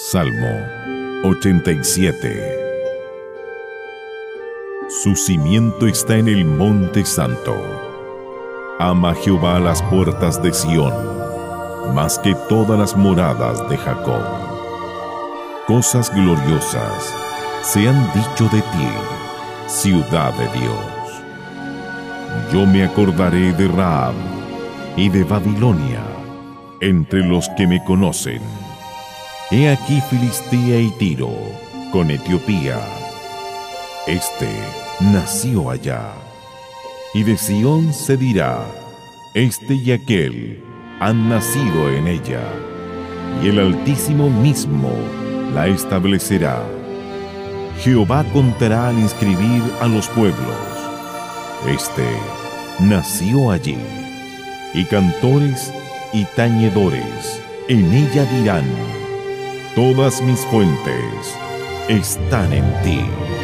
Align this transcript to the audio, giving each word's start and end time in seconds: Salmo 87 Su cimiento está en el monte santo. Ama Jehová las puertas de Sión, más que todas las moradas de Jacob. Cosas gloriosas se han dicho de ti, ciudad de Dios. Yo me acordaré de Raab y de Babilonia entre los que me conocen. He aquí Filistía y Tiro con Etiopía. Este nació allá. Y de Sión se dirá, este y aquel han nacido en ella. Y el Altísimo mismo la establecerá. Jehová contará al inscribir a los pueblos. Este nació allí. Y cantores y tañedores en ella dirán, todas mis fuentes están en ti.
Salmo 0.00 0.64
87 1.24 2.56
Su 5.02 5.16
cimiento 5.16 5.88
está 5.88 6.16
en 6.16 6.28
el 6.28 6.44
monte 6.44 7.04
santo. 7.04 7.56
Ama 8.78 9.12
Jehová 9.16 9.58
las 9.58 9.82
puertas 9.82 10.40
de 10.40 10.52
Sión, 10.52 10.94
más 11.96 12.16
que 12.20 12.36
todas 12.48 12.78
las 12.78 12.96
moradas 12.96 13.68
de 13.68 13.76
Jacob. 13.76 14.22
Cosas 15.66 16.14
gloriosas 16.14 17.12
se 17.62 17.88
han 17.88 18.06
dicho 18.14 18.44
de 18.54 18.62
ti, 18.62 18.88
ciudad 19.66 20.32
de 20.34 20.60
Dios. 20.60 22.52
Yo 22.52 22.64
me 22.66 22.84
acordaré 22.84 23.52
de 23.52 23.66
Raab 23.66 24.14
y 24.96 25.08
de 25.08 25.24
Babilonia 25.24 26.04
entre 26.80 27.26
los 27.26 27.48
que 27.56 27.66
me 27.66 27.82
conocen. 27.82 28.67
He 29.50 29.70
aquí 29.70 30.02
Filistía 30.10 30.78
y 30.78 30.90
Tiro 30.98 31.32
con 31.90 32.10
Etiopía. 32.10 32.78
Este 34.06 34.46
nació 35.00 35.70
allá. 35.70 36.12
Y 37.14 37.22
de 37.22 37.38
Sión 37.38 37.94
se 37.94 38.18
dirá, 38.18 38.66
este 39.32 39.74
y 39.74 39.92
aquel 39.92 40.62
han 41.00 41.30
nacido 41.30 41.88
en 41.88 42.08
ella. 42.08 42.42
Y 43.42 43.48
el 43.48 43.58
Altísimo 43.60 44.28
mismo 44.28 44.92
la 45.54 45.66
establecerá. 45.66 46.62
Jehová 47.80 48.24
contará 48.34 48.88
al 48.88 48.98
inscribir 48.98 49.62
a 49.80 49.86
los 49.86 50.08
pueblos. 50.08 50.36
Este 51.66 52.04
nació 52.80 53.50
allí. 53.50 53.78
Y 54.74 54.84
cantores 54.84 55.72
y 56.12 56.26
tañedores 56.36 57.40
en 57.68 57.92
ella 57.94 58.24
dirán, 58.26 58.64
todas 59.78 60.20
mis 60.22 60.40
fuentes 60.46 61.38
están 61.88 62.52
en 62.52 62.64
ti. 62.82 63.37